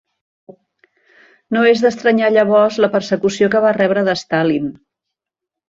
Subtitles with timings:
[1.57, 4.77] No és d'estranyar llavors la persecució que va rebre de Stalin.